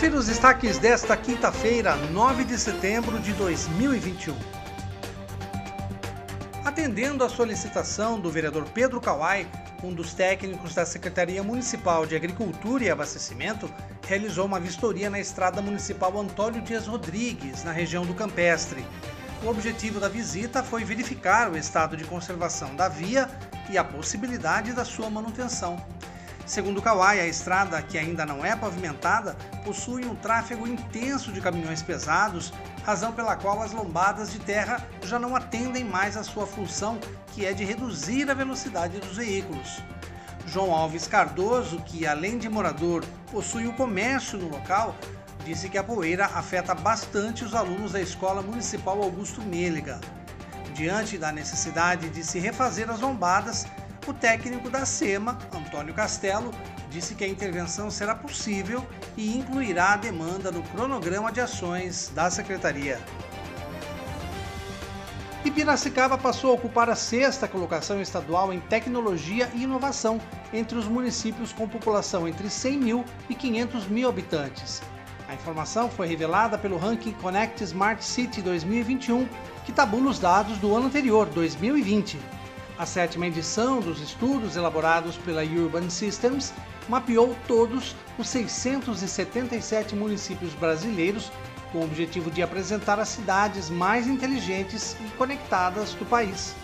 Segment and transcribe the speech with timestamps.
[0.00, 4.34] Confira os destaques desta quinta-feira, 9 de setembro de 2021.
[6.64, 9.46] Atendendo à solicitação do vereador Pedro Kawai,
[9.84, 13.70] um dos técnicos da Secretaria Municipal de Agricultura e Abastecimento
[14.08, 18.82] realizou uma vistoria na estrada municipal Antônio Dias Rodrigues, na região do Campestre.
[19.44, 23.28] O objetivo da visita foi verificar o estado de conservação da via
[23.68, 25.76] e a possibilidade da sua manutenção.
[26.50, 31.80] Segundo Kawai, a estrada, que ainda não é pavimentada, possui um tráfego intenso de caminhões
[31.80, 32.52] pesados,
[32.84, 37.46] razão pela qual as lombadas de terra já não atendem mais à sua função, que
[37.46, 39.80] é de reduzir a velocidade dos veículos.
[40.44, 44.96] João Alves Cardoso, que além de morador possui o comércio no local,
[45.44, 50.00] disse que a poeira afeta bastante os alunos da Escola Municipal Augusto Mêlega.
[50.74, 53.66] Diante da necessidade de se refazer as lombadas,
[54.10, 56.50] o técnico da SEMA, Antônio Castelo,
[56.90, 58.84] disse que a intervenção será possível
[59.16, 63.00] e incluirá a demanda no cronograma de ações da Secretaria.
[65.44, 70.20] E Piracicaba passou a ocupar a sexta colocação estadual em tecnologia e inovação
[70.52, 74.82] entre os municípios com população entre 100 mil e 500 mil habitantes.
[75.28, 79.26] A informação foi revelada pelo ranking Connect Smart City 2021,
[79.64, 82.39] que tabula os dados do ano anterior, 2020.
[82.80, 86.50] A sétima edição dos estudos elaborados pela Urban Systems
[86.88, 91.30] mapeou todos os 677 municípios brasileiros
[91.70, 96.56] com o objetivo de apresentar as cidades mais inteligentes e conectadas do país.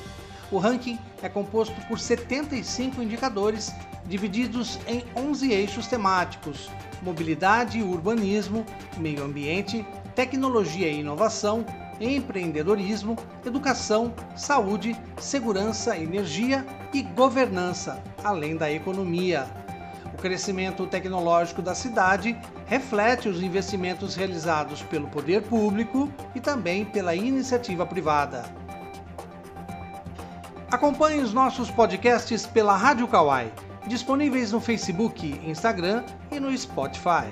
[0.50, 3.70] O ranking é composto por 75 indicadores
[4.06, 6.70] divididos em 11 eixos temáticos:
[7.02, 8.64] mobilidade e urbanismo,
[8.96, 11.62] meio ambiente, tecnologia e inovação,
[12.00, 19.46] empreendedorismo, educação, saúde, segurança, energia e governança, além da economia.
[20.12, 27.14] O crescimento tecnológico da cidade reflete os investimentos realizados pelo poder público e também pela
[27.14, 28.44] iniciativa privada.
[30.70, 33.52] Acompanhe os nossos podcasts pela Rádio Kawai,
[33.86, 37.30] disponíveis no Facebook, Instagram e no Spotify.